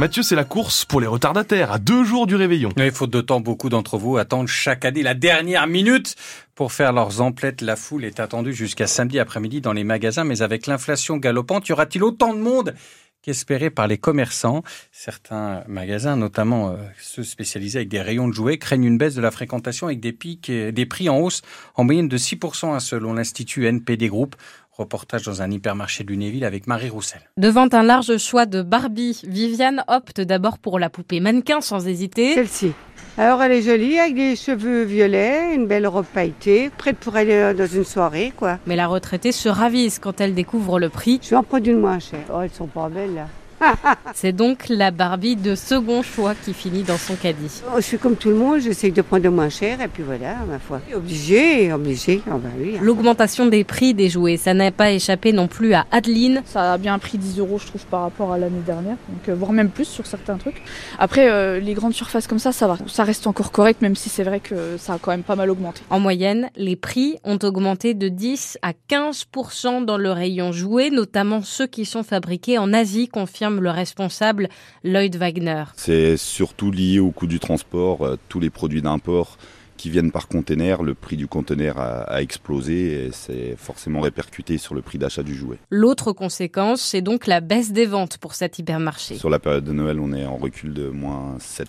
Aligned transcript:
Mathieu, 0.00 0.22
c'est 0.22 0.34
la 0.34 0.44
course 0.44 0.86
pour 0.86 1.02
les 1.02 1.06
retardataires 1.06 1.72
à 1.72 1.78
deux 1.78 2.04
jours 2.04 2.26
du 2.26 2.34
réveillon. 2.34 2.70
Il 2.78 2.90
faute 2.90 3.10
de 3.10 3.20
temps, 3.20 3.40
beaucoup 3.40 3.68
d'entre 3.68 3.98
vous 3.98 4.16
attendent 4.16 4.48
chaque 4.48 4.86
année 4.86 5.02
la 5.02 5.12
dernière 5.12 5.66
minute 5.66 6.16
pour 6.54 6.72
faire 6.72 6.94
leurs 6.94 7.20
emplettes. 7.20 7.60
La 7.60 7.76
foule 7.76 8.06
est 8.06 8.18
attendue 8.18 8.54
jusqu'à 8.54 8.86
samedi 8.86 9.18
après-midi 9.18 9.60
dans 9.60 9.74
les 9.74 9.84
magasins, 9.84 10.24
mais 10.24 10.40
avec 10.40 10.66
l'inflation 10.66 11.18
galopante, 11.18 11.68
y 11.68 11.72
aura-t-il 11.72 12.02
autant 12.02 12.32
de 12.32 12.38
monde 12.38 12.74
qu'espéré 13.20 13.68
par 13.68 13.88
les 13.88 13.98
commerçants? 13.98 14.62
Certains 14.90 15.64
magasins, 15.68 16.16
notamment 16.16 16.70
euh, 16.70 16.76
ceux 16.98 17.22
spécialisés 17.22 17.80
avec 17.80 17.90
des 17.90 18.00
rayons 18.00 18.26
de 18.26 18.32
jouets, 18.32 18.56
craignent 18.56 18.84
une 18.84 18.96
baisse 18.96 19.16
de 19.16 19.20
la 19.20 19.30
fréquentation 19.30 19.88
avec 19.88 20.00
des 20.00 20.14
pics, 20.14 20.50
des 20.50 20.86
prix 20.86 21.10
en 21.10 21.18
hausse 21.18 21.42
en 21.74 21.84
moyenne 21.84 22.08
de 22.08 22.16
6% 22.16 22.72
hein, 22.72 22.80
selon 22.80 23.12
l'Institut 23.12 23.66
NPD 23.66 24.08
Group. 24.08 24.34
Reportage 24.80 25.24
dans 25.24 25.42
un 25.42 25.50
hypermarché 25.50 26.04
de 26.04 26.08
Lunéville 26.08 26.42
avec 26.42 26.66
Marie 26.66 26.88
Roussel. 26.88 27.20
Devant 27.36 27.68
un 27.72 27.82
large 27.82 28.16
choix 28.16 28.46
de 28.46 28.62
Barbie, 28.62 29.20
Viviane 29.28 29.84
opte 29.88 30.22
d'abord 30.22 30.56
pour 30.56 30.78
la 30.78 30.88
poupée 30.88 31.20
mannequin 31.20 31.60
sans 31.60 31.86
hésiter. 31.86 32.32
Celle-ci. 32.32 32.72
Alors 33.18 33.42
elle 33.42 33.52
est 33.52 33.60
jolie 33.60 33.98
avec 33.98 34.14
des 34.14 34.36
cheveux 34.36 34.84
violets, 34.84 35.54
une 35.54 35.66
belle 35.66 35.86
robe 35.86 36.06
pailletée, 36.06 36.70
prête 36.70 36.96
pour 36.96 37.14
aller 37.16 37.52
dans 37.52 37.66
une 37.66 37.84
soirée 37.84 38.32
quoi. 38.34 38.58
Mais 38.66 38.74
la 38.74 38.86
retraitée 38.86 39.32
se 39.32 39.50
ravise 39.50 39.98
quand 39.98 40.18
elle 40.18 40.34
découvre 40.34 40.80
le 40.80 40.88
prix. 40.88 41.20
Je 41.22 41.28
vais 41.28 41.36
en 41.36 41.42
prendre 41.42 41.68
une 41.68 41.80
moins 41.80 41.98
chère. 41.98 42.24
Oh 42.32 42.40
elles 42.40 42.48
sont 42.48 42.66
pas 42.66 42.88
belles 42.88 43.14
là. 43.14 43.26
C'est 44.14 44.32
donc 44.32 44.68
la 44.68 44.90
Barbie 44.90 45.36
de 45.36 45.54
second 45.54 46.02
choix 46.02 46.34
qui 46.34 46.54
finit 46.54 46.82
dans 46.82 46.96
son 46.96 47.14
caddie. 47.14 47.62
Oh, 47.68 47.76
je 47.76 47.82
suis 47.82 47.98
comme 47.98 48.16
tout 48.16 48.30
le 48.30 48.36
monde, 48.36 48.60
j'essaye 48.60 48.92
de 48.92 49.02
prendre 49.02 49.22
de 49.22 49.28
moins 49.28 49.48
cher 49.48 49.80
et 49.80 49.88
puis 49.88 50.02
voilà, 50.02 50.36
ma 50.48 50.58
foi. 50.58 50.80
Obligé, 50.94 51.72
obligé. 51.72 52.22
Oh, 52.26 52.38
bah 52.38 52.48
oui. 52.58 52.76
L'augmentation 52.80 53.46
des 53.46 53.64
prix 53.64 53.94
des 53.94 54.08
jouets, 54.08 54.36
ça 54.36 54.54
n'a 54.54 54.70
pas 54.70 54.90
échappé 54.90 55.32
non 55.32 55.46
plus 55.46 55.74
à 55.74 55.86
Adeline. 55.90 56.42
Ça 56.46 56.74
a 56.74 56.78
bien 56.78 56.98
pris 56.98 57.18
10 57.18 57.38
euros, 57.38 57.58
je 57.58 57.66
trouve, 57.66 57.84
par 57.86 58.02
rapport 58.02 58.32
à 58.32 58.38
l'année 58.38 58.62
dernière, 58.64 58.96
donc, 59.08 59.28
euh, 59.28 59.34
voire 59.34 59.52
même 59.52 59.70
plus 59.70 59.86
sur 59.86 60.06
certains 60.06 60.36
trucs. 60.36 60.62
Après, 60.98 61.30
euh, 61.30 61.60
les 61.60 61.74
grandes 61.74 61.94
surfaces 61.94 62.26
comme 62.26 62.38
ça, 62.38 62.52
ça 62.52 62.66
va. 62.66 62.78
Ça 62.86 63.04
reste 63.04 63.26
encore 63.26 63.52
correct, 63.52 63.82
même 63.82 63.96
si 63.96 64.08
c'est 64.08 64.24
vrai 64.24 64.40
que 64.40 64.76
ça 64.78 64.94
a 64.94 64.98
quand 64.98 65.10
même 65.10 65.22
pas 65.22 65.36
mal 65.36 65.50
augmenté. 65.50 65.82
En 65.90 66.00
moyenne, 66.00 66.50
les 66.56 66.76
prix 66.76 67.18
ont 67.24 67.38
augmenté 67.42 67.94
de 67.94 68.08
10 68.08 68.58
à 68.62 68.72
15% 68.88 69.84
dans 69.84 69.98
le 69.98 70.10
rayon 70.10 70.52
jouets, 70.52 70.90
notamment 70.90 71.42
ceux 71.42 71.66
qui 71.66 71.84
sont 71.84 72.02
fabriqués 72.02 72.58
en 72.58 72.72
Asie, 72.72 73.08
confirme 73.08 73.49
le 73.58 73.70
responsable 73.70 74.48
Lloyd 74.84 75.16
Wagner. 75.16 75.64
C'est 75.76 76.16
surtout 76.16 76.70
lié 76.70 77.00
au 77.00 77.10
coût 77.10 77.26
du 77.26 77.40
transport, 77.40 78.02
euh, 78.02 78.16
tous 78.28 78.38
les 78.38 78.50
produits 78.50 78.82
d'import 78.82 79.38
qui 79.80 79.88
viennent 79.88 80.12
par 80.12 80.28
container, 80.28 80.82
le 80.82 80.92
prix 80.92 81.16
du 81.16 81.26
container 81.26 81.78
a, 81.78 82.20
explosé 82.20 83.06
et 83.06 83.10
c'est 83.12 83.54
forcément 83.56 84.00
répercuté 84.00 84.58
sur 84.58 84.74
le 84.74 84.82
prix 84.82 84.98
d'achat 84.98 85.22
du 85.22 85.34
jouet. 85.34 85.56
L'autre 85.70 86.12
conséquence, 86.12 86.82
c'est 86.82 87.00
donc 87.00 87.26
la 87.26 87.40
baisse 87.40 87.72
des 87.72 87.86
ventes 87.86 88.18
pour 88.18 88.34
cet 88.34 88.58
hypermarché. 88.58 89.14
Sur 89.14 89.30
la 89.30 89.38
période 89.38 89.64
de 89.64 89.72
Noël, 89.72 89.98
on 89.98 90.12
est 90.12 90.26
en 90.26 90.36
recul 90.36 90.74
de 90.74 90.90
moins 90.90 91.38
7% 91.38 91.64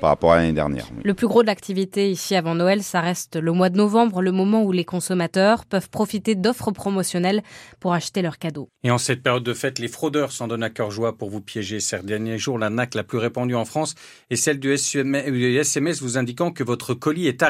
par 0.00 0.08
rapport 0.08 0.32
à 0.32 0.36
l'année 0.36 0.54
dernière. 0.54 0.86
Le 1.04 1.12
plus 1.12 1.26
gros 1.26 1.42
de 1.42 1.48
l'activité 1.48 2.10
ici 2.10 2.34
avant 2.34 2.54
Noël, 2.54 2.82
ça 2.82 3.02
reste 3.02 3.36
le 3.36 3.52
mois 3.52 3.68
de 3.68 3.76
novembre, 3.76 4.22
le 4.22 4.32
moment 4.32 4.62
où 4.62 4.72
les 4.72 4.86
consommateurs 4.86 5.66
peuvent 5.66 5.90
profiter 5.90 6.36
d'offres 6.36 6.70
promotionnelles 6.70 7.42
pour 7.78 7.92
acheter 7.92 8.22
leurs 8.22 8.38
cadeaux. 8.38 8.70
Et 8.84 8.90
en 8.90 8.96
cette 8.96 9.22
période 9.22 9.44
de 9.44 9.52
fête, 9.52 9.78
les 9.78 9.88
fraudeurs 9.88 10.32
s'en 10.32 10.48
donnent 10.48 10.62
à 10.62 10.70
cœur 10.70 10.90
joie 10.90 11.18
pour 11.18 11.28
vous 11.28 11.42
piéger. 11.42 11.78
Ces 11.78 11.98
derniers 11.98 12.38
jours, 12.38 12.58
la 12.58 12.70
NAC 12.70 12.94
la 12.94 13.04
plus 13.04 13.18
répandue 13.18 13.54
en 13.54 13.66
France 13.66 13.96
est 14.30 14.36
celle 14.36 14.58
du 14.58 14.72
SMS 14.72 16.00
vous 16.00 16.16
indiquant 16.16 16.52
que 16.52 16.64
votre 16.64 16.94
colis 16.94 17.26
est 17.26 17.42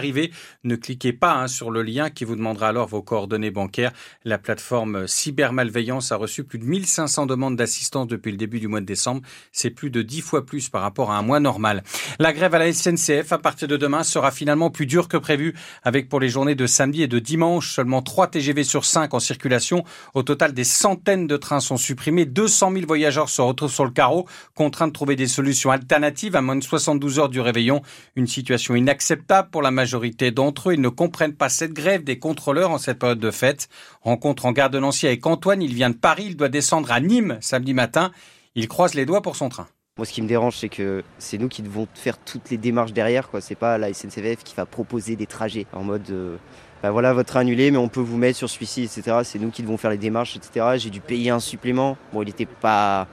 Ne 0.64 0.76
cliquez 0.76 1.12
pas 1.12 1.34
hein, 1.34 1.48
sur 1.48 1.70
le 1.70 1.82
lien 1.82 2.10
qui 2.10 2.24
vous 2.24 2.36
demandera 2.36 2.68
alors 2.68 2.88
vos 2.88 3.02
coordonnées 3.02 3.50
bancaires. 3.50 3.92
La 4.24 4.38
plateforme 4.38 5.06
Cybermalveillance 5.06 6.12
a 6.12 6.16
reçu 6.16 6.44
plus 6.44 6.58
de 6.58 6.64
1500 6.64 7.26
demandes 7.26 7.56
d'assistance 7.56 8.06
depuis 8.06 8.30
le 8.30 8.36
début 8.36 8.60
du 8.60 8.68
mois 8.68 8.80
de 8.80 8.86
décembre. 8.86 9.22
C'est 9.52 9.70
plus 9.70 9.90
de 9.90 10.02
10 10.02 10.20
fois 10.22 10.46
plus 10.46 10.68
par 10.68 10.82
rapport 10.82 11.10
à 11.10 11.18
un 11.18 11.22
mois 11.22 11.40
normal. 11.40 11.82
La 12.18 12.32
grève 12.32 12.54
à 12.54 12.58
la 12.58 12.72
SNCF 12.72 13.32
à 13.32 13.38
partir 13.38 13.68
de 13.68 13.76
demain 13.76 14.02
sera 14.02 14.30
finalement 14.30 14.70
plus 14.70 14.86
dure 14.86 15.08
que 15.08 15.16
prévu 15.16 15.54
avec 15.82 16.08
pour 16.08 16.20
les 16.20 16.28
journées 16.28 16.54
de 16.54 16.66
samedi 16.66 17.02
et 17.02 17.08
de 17.08 17.18
dimanche 17.18 17.74
seulement 17.74 18.02
3 18.02 18.28
TGV 18.28 18.64
sur 18.64 18.84
5 18.84 19.12
en 19.14 19.20
circulation. 19.20 19.84
Au 20.14 20.22
total, 20.22 20.52
des 20.52 20.64
centaines 20.64 21.26
de 21.26 21.36
trains 21.36 21.60
sont 21.60 21.76
supprimés. 21.76 22.24
200 22.24 22.72
000 22.72 22.86
voyageurs 22.86 23.28
se 23.28 23.42
retrouvent 23.42 23.72
sur 23.72 23.84
le 23.84 23.90
carreau, 23.90 24.26
contraints 24.54 24.88
de 24.88 24.92
trouver 24.92 25.16
des 25.16 25.26
solutions 25.26 25.70
alternatives 25.70 26.36
à 26.36 26.42
moins 26.42 26.56
de 26.56 26.64
72 26.64 27.18
heures 27.18 27.28
du 27.28 27.40
réveillon. 27.40 27.82
Une 28.16 28.26
situation 28.26 28.74
inacceptable 28.74 29.50
pour 29.50 29.62
la 29.62 29.70
majorité 29.70 29.89
d'entre 30.30 30.70
eux. 30.70 30.74
Ils 30.74 30.80
ne 30.80 30.88
comprennent 30.88 31.34
pas 31.34 31.48
cette 31.48 31.72
grève 31.72 32.04
des 32.04 32.18
contrôleurs 32.18 32.70
en 32.70 32.78
cette 32.78 32.98
période 32.98 33.18
de 33.20 33.30
fête. 33.30 33.68
Rencontre 34.02 34.46
en 34.46 34.52
gare 34.52 34.70
de 34.70 34.78
Nancy 34.78 35.06
avec 35.06 35.26
Antoine. 35.26 35.62
Il 35.62 35.74
vient 35.74 35.90
de 35.90 35.96
Paris. 35.96 36.26
Il 36.28 36.36
doit 36.36 36.48
descendre 36.48 36.90
à 36.92 37.00
Nîmes 37.00 37.38
samedi 37.40 37.74
matin. 37.74 38.10
Il 38.54 38.68
croise 38.68 38.94
les 38.94 39.06
doigts 39.06 39.22
pour 39.22 39.36
son 39.36 39.48
train. 39.48 39.68
Moi, 39.96 40.06
ce 40.06 40.12
qui 40.12 40.22
me 40.22 40.28
dérange, 40.28 40.56
c'est 40.56 40.68
que 40.68 41.02
c'est 41.18 41.38
nous 41.38 41.48
qui 41.48 41.62
devons 41.62 41.86
faire 41.94 42.18
toutes 42.18 42.50
les 42.50 42.56
démarches 42.56 42.92
derrière. 42.92 43.28
Quoi. 43.28 43.40
C'est 43.40 43.54
pas 43.54 43.76
la 43.78 43.92
SNCF 43.92 44.42
qui 44.44 44.54
va 44.54 44.66
proposer 44.66 45.16
des 45.16 45.26
trajets 45.26 45.66
en 45.72 45.84
mode. 45.84 46.38
Bah 46.82 46.90
voilà, 46.90 47.12
votre 47.12 47.36
annulé, 47.36 47.70
mais 47.70 47.76
on 47.76 47.88
peut 47.88 48.00
vous 48.00 48.16
mettre 48.16 48.38
sur 48.38 48.48
celui-ci, 48.48 48.84
etc. 48.84 49.18
C'est 49.24 49.38
nous 49.38 49.50
qui 49.50 49.62
devons 49.62 49.76
faire 49.76 49.90
les 49.90 49.98
démarches, 49.98 50.36
etc. 50.36 50.66
J'ai 50.76 50.88
dû 50.88 51.00
payer 51.00 51.28
un 51.30 51.40
supplément. 51.40 51.98
Bon, 52.12 52.22
il 52.22 52.26
n'était 52.26 52.46
pas 52.46 53.06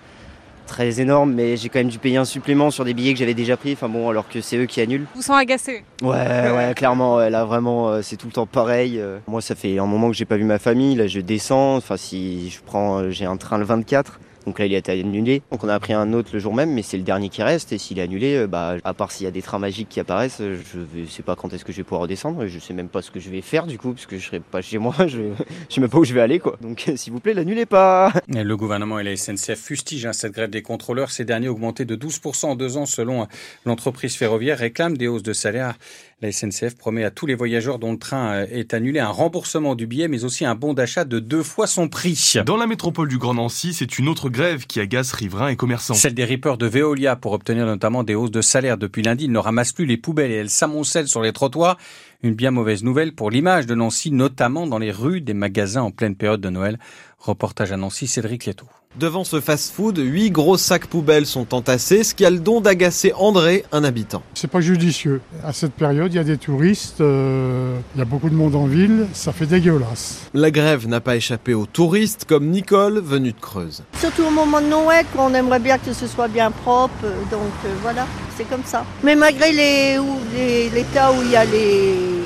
très 0.67 0.99
énorme, 1.01 1.33
mais 1.33 1.57
j'ai 1.57 1.69
quand 1.69 1.79
même 1.79 1.87
dû 1.87 1.97
payer 1.97 2.17
un 2.17 2.25
supplément 2.25 2.69
sur 2.69 2.85
des 2.85 2.93
billets 2.93 3.13
que 3.13 3.19
j'avais 3.19 3.33
déjà 3.33 3.57
pris. 3.57 3.73
Enfin 3.73 3.89
bon, 3.89 4.09
alors 4.09 4.29
que 4.29 4.41
c'est 4.41 4.57
eux 4.57 4.65
qui 4.65 4.81
annulent. 4.81 5.05
Vous 5.15 5.21
sont 5.23 5.33
agacés 5.33 5.83
Ouais, 6.03 6.51
ouais, 6.55 6.73
clairement. 6.75 7.17
là, 7.17 7.45
vraiment, 7.45 7.89
euh, 7.89 8.01
c'est 8.03 8.17
tout 8.17 8.27
le 8.27 8.33
temps 8.33 8.45
pareil. 8.45 8.99
Euh. 8.99 9.17
Moi, 9.27 9.41
ça 9.41 9.55
fait 9.55 9.79
un 9.79 9.85
moment 9.85 10.09
que 10.09 10.15
j'ai 10.15 10.25
pas 10.25 10.37
vu 10.37 10.43
ma 10.43 10.59
famille. 10.59 10.95
Là, 10.95 11.07
je 11.07 11.19
descends. 11.19 11.77
Enfin, 11.77 11.97
si 11.97 12.49
je 12.49 12.59
prends, 12.63 12.99
euh, 12.99 13.09
j'ai 13.09 13.25
un 13.25 13.37
train 13.37 13.57
le 13.57 13.65
24. 13.65 14.19
Donc 14.47 14.59
là, 14.59 14.65
il 14.65 14.73
a 14.73 14.77
été 14.77 14.93
annulé. 14.93 15.41
Donc 15.51 15.65
on 15.65 15.67
a 15.67 15.77
pris 15.77 15.91
un 15.91 16.13
autre 16.13 16.29
le 16.31 16.39
jour 16.39 16.53
même, 16.53 16.71
mais 16.71 16.81
c'est 16.81 16.95
le 16.95 17.03
dernier 17.03 17.27
qui 17.27 17.43
reste. 17.43 17.73
Et 17.73 17.77
s'il 17.77 17.99
est 17.99 18.01
annulé, 18.01 18.37
euh, 18.37 18.47
bah, 18.47 18.77
à 18.85 18.93
part 18.93 19.11
s'il 19.11 19.25
y 19.25 19.27
a 19.27 19.31
des 19.31 19.41
trains 19.41 19.59
magiques 19.59 19.89
qui 19.89 19.99
apparaissent, 19.99 20.39
euh, 20.39 20.57
je 20.73 21.01
ne 21.01 21.05
sais 21.05 21.21
pas 21.21 21.35
quand 21.35 21.51
est-ce 21.51 21.65
que 21.65 21.73
je 21.73 21.77
vais 21.77 21.83
pouvoir 21.83 22.03
redescendre. 22.03 22.43
Et 22.43 22.47
je 22.47 22.57
sais 22.57 22.73
même 22.73 22.87
pas 22.87 23.01
ce 23.01 23.11
que 23.11 23.19
je 23.19 23.29
vais 23.29 23.41
faire 23.41 23.67
du 23.67 23.77
coup, 23.77 23.91
parce 23.91 24.05
que 24.05 24.17
je 24.17 24.25
serai 24.25 24.39
pas 24.39 24.61
chez 24.61 24.77
moi. 24.77 24.95
Je 25.07 25.19
ne 25.19 25.33
sais 25.69 25.81
même 25.81 25.89
pas 25.89 25.97
où 25.97 26.03
je 26.05 26.13
vais 26.13 26.21
aller, 26.21 26.39
quoi. 26.39 26.57
Donc 26.61 26.89
s'il 26.95 27.11
vous 27.11 27.19
plaît, 27.19 27.33
l'annulez 27.33 27.65
pas. 27.65 28.13
Le 28.29 28.55
gouvernement 28.55 28.99
et 28.99 29.03
la 29.03 29.15
SNCF 29.17 29.59
fustigent 29.59 30.05
hein, 30.05 30.13
cette 30.13 30.31
grève 30.31 30.49
des 30.49 30.61
contrôleurs. 30.61 31.11
Ces 31.11 31.25
derniers 31.25 31.49
augmentés 31.49 31.85
de 31.85 31.95
12% 31.95 32.45
en 32.45 32.55
deux 32.55 32.77
ans 32.77 32.85
selon 32.85 33.23
euh, 33.23 33.25
l'entreprise 33.65 34.15
ferroviaire 34.15 34.57
réclament 34.57 34.97
des 34.97 35.07
hausses 35.07 35.23
de 35.23 35.33
salaire. 35.33 35.75
La 36.21 36.31
SNCF 36.31 36.75
promet 36.75 37.03
à 37.03 37.11
tous 37.11 37.25
les 37.25 37.35
voyageurs 37.35 37.79
dont 37.79 37.91
le 37.91 37.99
train 37.99 38.43
est 38.45 38.73
annulé 38.73 38.99
un 38.99 39.09
remboursement 39.09 39.75
du 39.75 39.85
billet, 39.85 40.07
mais 40.07 40.23
aussi 40.23 40.45
un 40.45 40.55
bon 40.55 40.73
d'achat 40.73 41.05
de 41.05 41.19
deux 41.19 41.43
fois 41.43 41.67
son 41.67 41.89
prix. 41.89 42.33
Dans 42.45 42.57
la 42.57 42.65
métropole 42.65 43.07
du 43.07 43.19
Grand 43.19 43.35
Nancy, 43.35 43.73
c'est 43.73 43.99
une 43.99 44.07
autre 44.07 44.29
grève 44.37 44.67
qui 44.67 44.79
agace 44.79 45.13
riverains 45.13 45.47
et 45.47 45.55
commerçants. 45.55 45.95
Celle 45.95 46.13
des 46.13 46.23
rippers 46.23 46.59
de 46.59 46.67
Veolia 46.67 47.15
pour 47.15 47.31
obtenir 47.31 47.65
notamment 47.65 48.03
des 48.03 48.13
hausses 48.13 48.29
de 48.29 48.41
salaire. 48.41 48.77
Depuis 48.77 49.01
lundi, 49.01 49.25
ils 49.25 49.31
ne 49.31 49.39
ramassent 49.39 49.73
plus 49.73 49.87
les 49.87 49.97
poubelles 49.97 50.29
et 50.31 50.35
elles 50.35 50.51
s'amoncellent 50.51 51.07
sur 51.07 51.23
les 51.23 51.33
trottoirs. 51.33 51.77
Une 52.21 52.35
bien 52.35 52.51
mauvaise 52.51 52.83
nouvelle 52.83 53.13
pour 53.13 53.31
l'image 53.31 53.65
de 53.65 53.73
Nancy, 53.73 54.11
notamment 54.11 54.67
dans 54.67 54.77
les 54.77 54.91
rues 54.91 55.21
des 55.21 55.33
magasins 55.33 55.81
en 55.81 55.91
pleine 55.91 56.15
période 56.15 56.41
de 56.41 56.49
Noël. 56.49 56.77
Reportage 57.17 57.71
à 57.71 57.77
Nancy, 57.77 58.05
Cédric 58.05 58.45
Leto. 58.45 58.67
Devant 58.99 59.23
ce 59.23 59.39
fast-food, 59.39 59.99
huit 59.99 60.31
gros 60.31 60.57
sacs 60.57 60.87
poubelles 60.87 61.27
sont 61.27 61.53
entassés, 61.53 62.03
ce 62.03 62.15
qui 62.15 62.25
a 62.25 62.31
le 62.31 62.39
don 62.39 62.61
d'agacer 62.61 63.13
André, 63.15 63.63
un 63.71 63.83
habitant. 63.83 64.23
C'est 64.33 64.49
pas 64.49 64.59
judicieux. 64.59 65.21
À 65.45 65.53
cette 65.53 65.73
période, 65.73 66.11
il 66.11 66.15
y 66.15 66.19
a 66.19 66.23
des 66.23 66.37
touristes, 66.37 66.99
euh, 67.01 67.77
il 67.93 67.99
y 67.99 68.01
a 68.01 68.05
beaucoup 68.05 68.31
de 68.31 68.33
monde 68.33 68.55
en 68.55 68.65
ville, 68.65 69.05
ça 69.13 69.33
fait 69.33 69.45
dégueulasse. 69.45 70.21
La 70.33 70.49
grève 70.49 70.87
n'a 70.87 70.99
pas 70.99 71.15
échappé 71.15 71.53
aux 71.53 71.67
touristes 71.67 72.25
comme 72.27 72.47
Nicole, 72.47 72.99
venue 72.99 73.33
de 73.33 73.39
Creuse. 73.39 73.83
Surtout 73.99 74.23
au 74.23 74.31
moment 74.31 74.61
de 74.61 74.65
Noël, 74.65 75.05
on 75.15 75.31
aimerait 75.35 75.59
bien 75.59 75.77
que 75.77 75.93
ce 75.93 76.07
soit 76.07 76.27
bien 76.27 76.49
propre, 76.49 77.03
donc 77.29 77.53
euh, 77.65 77.73
voilà, 77.83 78.07
c'est 78.35 78.49
comme 78.49 78.63
ça. 78.65 78.83
Mais 79.03 79.15
malgré 79.15 79.51
les, 79.51 79.99
les, 80.35 80.69
les 80.71 80.83
cas 80.91 81.11
où 81.11 81.21
il 81.21 81.29
y 81.29 81.35
a 81.35 81.45
les 81.45 82.16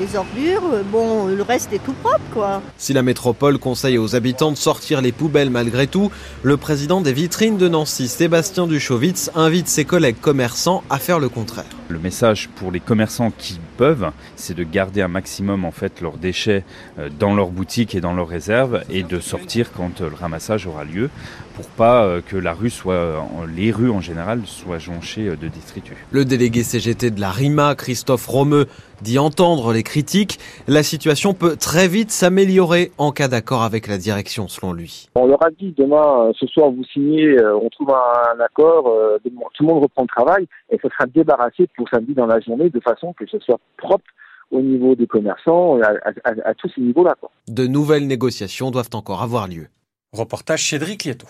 les 0.00 0.16
ordures, 0.16 0.62
euh, 0.72 0.82
bon, 0.82 1.26
le 1.26 1.42
reste 1.42 1.72
est 1.72 1.84
tout 1.84 1.92
propre, 1.92 2.20
quoi. 2.32 2.62
Si 2.78 2.92
la 2.92 3.02
métropole 3.02 3.58
conseille 3.58 3.98
aux 3.98 4.16
habitants 4.16 4.50
de 4.50 4.56
sortir 4.56 5.02
les 5.02 5.12
poubelles 5.12 5.50
malgré 5.50 5.86
tout, 5.86 6.10
le 6.42 6.56
président 6.56 7.02
des 7.02 7.12
vitrines 7.12 7.58
de 7.58 7.68
Nancy, 7.68 8.08
Sébastien 8.08 8.66
Duchowitz, 8.66 9.30
invite 9.34 9.68
ses 9.68 9.84
collègues 9.84 10.20
commerçants 10.20 10.82
à 10.88 10.98
faire 10.98 11.18
le 11.18 11.28
contraire. 11.28 11.66
Le 11.88 11.98
message 11.98 12.48
pour 12.56 12.72
les 12.72 12.80
commerçants 12.80 13.30
qui 13.36 13.60
peuvent, 13.80 14.10
c'est 14.36 14.52
de 14.52 14.62
garder 14.62 15.00
un 15.00 15.08
maximum 15.08 15.64
en 15.64 15.70
fait 15.70 16.02
leurs 16.02 16.18
déchets 16.18 16.64
euh, 16.98 17.08
dans 17.18 17.34
leurs 17.34 17.48
boutiques 17.48 17.94
et 17.94 18.02
dans 18.02 18.12
leurs 18.12 18.28
réserves 18.28 18.82
et 18.90 19.02
de 19.02 19.20
sortir 19.20 19.72
quand 19.72 20.02
euh, 20.02 20.10
le 20.10 20.16
ramassage 20.16 20.66
aura 20.66 20.84
lieu 20.84 21.08
pour 21.56 21.66
pas 21.66 22.22
que 22.26 22.38
la 22.38 22.54
rue 22.54 22.70
soit, 22.70 23.22
les 23.54 23.70
rues 23.70 23.90
en 23.90 24.00
général 24.00 24.40
soient 24.46 24.78
jonchées 24.78 25.28
de 25.36 25.48
détritus. 25.48 25.96
Le 26.10 26.24
délégué 26.24 26.62
CGT 26.62 27.10
de 27.10 27.20
la 27.20 27.30
RIMA, 27.30 27.74
Christophe 27.74 28.26
Romeu, 28.26 28.66
dit 29.02 29.18
entendre 29.18 29.72
les 29.72 29.82
critiques. 29.82 30.38
La 30.68 30.82
situation 30.82 31.34
peut 31.34 31.56
très 31.56 31.88
vite 31.88 32.10
s'améliorer 32.10 32.92
en 32.98 33.12
cas 33.12 33.28
d'accord 33.28 33.62
avec 33.62 33.86
la 33.86 33.98
direction, 33.98 34.48
selon 34.48 34.72
lui. 34.72 35.08
On 35.14 35.26
leur 35.26 35.42
a 35.44 35.50
dit 35.50 35.74
demain, 35.76 36.28
euh, 36.28 36.32
ce 36.38 36.46
soir, 36.46 36.70
vous 36.70 36.84
signez, 36.84 37.26
euh, 37.26 37.56
on 37.56 37.68
trouve 37.70 37.90
un, 37.90 38.40
accord, 38.40 38.88
euh, 38.88 39.18
tout 39.24 39.62
le 39.62 39.66
monde 39.66 39.82
reprend 39.82 40.02
le 40.02 40.08
travail 40.08 40.46
et 40.70 40.78
ça 40.78 40.88
sera 40.88 41.06
débarrassé 41.06 41.68
pour 41.76 41.88
samedi 41.88 42.14
dans 42.14 42.26
la 42.26 42.40
journée 42.40 42.70
de 42.70 42.80
façon 42.80 43.12
que 43.12 43.26
ce 43.26 43.38
soit 43.40 43.58
propre 43.76 44.04
au 44.50 44.60
niveau 44.60 44.94
des 44.94 45.06
commerçants, 45.06 45.78
à, 45.80 46.54
tous 46.54 46.70
ces 46.74 46.80
niveaux-là. 46.80 47.14
De 47.48 47.66
nouvelles 47.66 48.06
négociations 48.06 48.70
doivent 48.70 48.90
encore 48.94 49.22
avoir 49.22 49.46
lieu. 49.46 49.68
Reportage 50.12 50.68
Cédric 50.68 51.04
Lieto. 51.04 51.26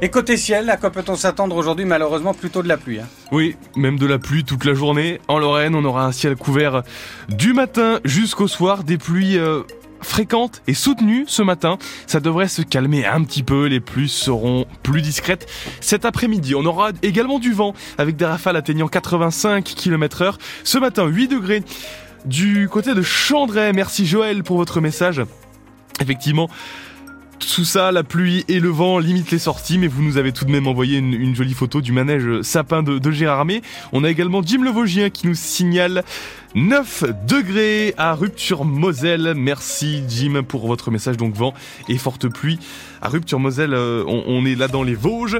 Et 0.00 0.08
côté 0.08 0.36
ciel, 0.36 0.68
à 0.68 0.76
quoi 0.76 0.90
peut-on 0.90 1.14
s'attendre 1.14 1.54
aujourd'hui 1.54 1.84
Malheureusement, 1.84 2.34
plutôt 2.34 2.64
de 2.64 2.68
la 2.68 2.76
pluie. 2.76 2.98
Hein? 2.98 3.06
Oui, 3.30 3.54
même 3.76 4.00
de 4.00 4.06
la 4.06 4.18
pluie 4.18 4.42
toute 4.42 4.64
la 4.64 4.74
journée. 4.74 5.20
En 5.28 5.38
Lorraine, 5.38 5.76
on 5.76 5.84
aura 5.84 6.04
un 6.04 6.10
ciel 6.10 6.34
couvert 6.34 6.82
du 7.28 7.52
matin 7.52 8.00
jusqu'au 8.04 8.48
soir, 8.48 8.82
des 8.82 8.98
pluies 8.98 9.38
euh, 9.38 9.62
fréquentes 10.02 10.62
et 10.66 10.74
soutenues 10.74 11.24
ce 11.26 11.42
matin. 11.42 11.78
Ça 12.06 12.20
devrait 12.20 12.48
se 12.48 12.62
calmer 12.62 13.06
un 13.06 13.22
petit 13.24 13.42
peu, 13.42 13.66
les 13.66 13.80
pluies 13.80 14.08
seront 14.08 14.66
plus 14.82 15.02
discrètes. 15.02 15.48
Cet 15.80 16.04
après-midi, 16.04 16.54
on 16.54 16.64
aura 16.64 16.90
également 17.02 17.38
du 17.38 17.52
vent 17.52 17.74
avec 17.98 18.16
des 18.16 18.24
rafales 18.24 18.56
atteignant 18.56 18.88
85 18.88 19.64
km 19.64 20.22
heure. 20.22 20.38
Ce 20.64 20.78
matin, 20.78 21.06
8 21.06 21.28
degrés 21.28 21.62
du 22.24 22.68
côté 22.68 22.94
de 22.94 23.02
Chandray. 23.02 23.72
Merci 23.72 24.06
Joël 24.06 24.42
pour 24.42 24.56
votre 24.56 24.80
message. 24.80 25.22
Effectivement, 26.00 26.48
sous 27.44 27.64
ça, 27.64 27.92
la 27.92 28.04
pluie 28.04 28.44
et 28.48 28.60
le 28.60 28.68
vent 28.68 28.98
limitent 28.98 29.30
les 29.30 29.38
sorties, 29.38 29.78
mais 29.78 29.88
vous 29.88 30.02
nous 30.02 30.16
avez 30.16 30.32
tout 30.32 30.44
de 30.44 30.50
même 30.50 30.66
envoyé 30.66 30.98
une, 30.98 31.34
jolie 31.34 31.54
photo 31.54 31.80
du 31.80 31.92
manège 31.92 32.42
sapin 32.42 32.82
de, 32.82 32.98
de 32.98 33.10
Gérardmer. 33.10 33.62
On 33.92 34.04
a 34.04 34.10
également 34.10 34.42
Jim 34.42 34.62
Le 34.62 34.70
Vosgien 34.70 35.10
qui 35.10 35.26
nous 35.26 35.34
signale 35.34 36.04
9 36.54 37.04
degrés 37.26 37.94
à 37.96 38.14
Rupture-Moselle. 38.14 39.34
Merci 39.36 40.02
Jim 40.08 40.42
pour 40.46 40.66
votre 40.66 40.90
message. 40.90 41.16
Donc 41.16 41.34
vent 41.34 41.54
et 41.88 41.98
forte 41.98 42.28
pluie 42.28 42.58
à 43.00 43.08
Rupture-Moselle. 43.08 43.74
Euh, 43.74 44.04
on, 44.06 44.44
est 44.44 44.54
là 44.54 44.68
dans 44.68 44.82
les 44.82 44.94
Vosges. 44.94 45.38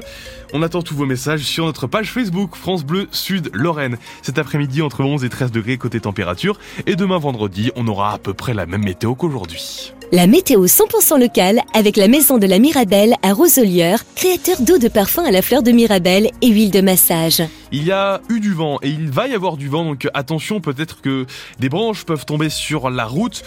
On 0.53 0.61
attend 0.61 0.81
tous 0.81 0.95
vos 0.95 1.05
messages 1.05 1.41
sur 1.41 1.65
notre 1.65 1.87
page 1.87 2.11
Facebook 2.11 2.55
France 2.55 2.83
Bleu 2.83 3.07
Sud 3.11 3.49
Lorraine. 3.53 3.97
Cet 4.21 4.37
après-midi 4.37 4.81
entre 4.81 5.03
11 5.03 5.23
et 5.23 5.29
13 5.29 5.51
degrés 5.51 5.77
côté 5.77 5.99
température. 5.99 6.59
Et 6.87 6.95
demain 6.95 7.17
vendredi, 7.17 7.71
on 7.75 7.87
aura 7.87 8.13
à 8.13 8.17
peu 8.17 8.33
près 8.33 8.53
la 8.53 8.65
même 8.65 8.83
météo 8.83 9.15
qu'aujourd'hui. 9.15 9.93
La 10.11 10.27
météo 10.27 10.65
100% 10.65 11.19
locale 11.19 11.61
avec 11.73 11.97
la 11.97 12.07
maison 12.07 12.37
de 12.37 12.45
la 12.45 12.59
Mirabelle 12.59 13.15
à 13.23 13.33
Roselière, 13.33 14.03
créateur 14.15 14.61
d'eau 14.61 14.77
de 14.77 14.87
parfum 14.87 15.23
à 15.23 15.31
la 15.31 15.41
fleur 15.41 15.63
de 15.63 15.71
Mirabelle 15.71 16.29
et 16.41 16.49
huile 16.49 16.71
de 16.71 16.81
massage. 16.81 17.41
Il 17.73 17.83
y 17.83 17.91
a 17.91 18.21
eu 18.29 18.39
du 18.39 18.53
vent 18.53 18.77
et 18.83 18.89
il 18.89 19.09
va 19.09 19.27
y 19.27 19.33
avoir 19.33 19.57
du 19.57 19.67
vent, 19.67 19.83
donc 19.83 20.07
attention, 20.13 20.61
peut-être 20.61 21.01
que 21.01 21.25
des 21.59 21.69
branches 21.69 22.05
peuvent 22.05 22.23
tomber 22.23 22.49
sur 22.49 22.91
la 22.91 23.05
route 23.05 23.43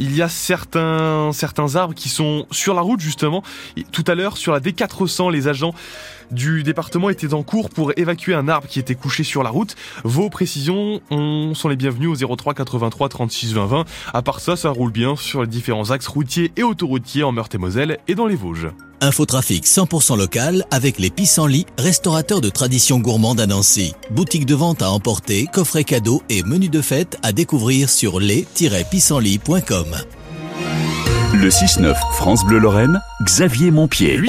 il 0.00 0.16
y 0.16 0.22
a 0.22 0.30
certains, 0.30 1.30
arbres 1.74 1.94
qui 1.94 2.08
sont 2.08 2.46
sur 2.50 2.72
la 2.72 2.80
route 2.80 3.00
justement. 3.00 3.42
tout 3.92 4.04
à 4.06 4.14
l'heure, 4.14 4.38
sur 4.38 4.52
la 4.52 4.60
D400, 4.60 5.30
les 5.30 5.46
agents 5.46 5.74
du 6.30 6.62
département 6.62 7.10
étaient 7.10 7.34
en 7.34 7.42
cours 7.42 7.68
pour 7.68 7.92
évacuer 7.98 8.34
un 8.34 8.48
arbre 8.48 8.66
qui 8.66 8.78
était 8.78 8.94
couché 8.94 9.24
sur 9.24 9.42
la 9.42 9.50
route. 9.50 9.76
Vos 10.04 10.30
précisions 10.30 11.02
sont 11.10 11.68
les 11.68 11.76
bienvenues 11.76 12.06
au 12.06 12.16
03 12.16 12.54
83 12.54 13.10
36 13.10 13.52
20 13.52 13.66
20. 13.66 13.84
À 14.14 14.22
part 14.22 14.40
ça, 14.40 14.56
ça 14.56 14.70
roule 14.70 14.90
bien 14.90 15.16
sur 15.16 15.42
les 15.42 15.48
différents 15.48 15.90
axes 15.90 16.06
routiers 16.06 16.50
et 16.56 16.62
autoroutiers 16.62 17.24
en 17.24 17.32
Meurthe-et-Moselle 17.32 17.98
et 18.08 18.14
dans 18.14 18.26
les 18.26 18.36
Vosges. 18.36 18.68
Infotrafic 19.02 19.66
100% 19.66 20.18
local 20.18 20.64
avec 20.70 20.98
les 20.98 21.10
pissenlits, 21.10 21.66
restaurateurs 21.78 22.40
de 22.40 22.50
tradition 22.50 22.98
gourmande 22.98 23.40
à 23.40 23.46
Nancy. 23.46 23.94
Boutique 24.10 24.46
de 24.46 24.54
vente 24.54 24.82
à 24.82 24.90
emporter, 24.90 25.46
coffret 25.52 25.84
cadeaux 25.84 26.22
et 26.28 26.42
menu 26.42 26.68
de 26.68 26.82
fête 26.82 27.18
à 27.22 27.32
découvrir 27.32 27.88
sur 27.88 28.20
les-pissenlits.com. 28.20 29.86
Le 31.32 31.48
6-9 31.48 31.94
France 32.14 32.44
Bleu 32.44 32.58
Lorraine, 32.58 33.00
Xavier 33.24 33.70
Montpied. 33.70 34.18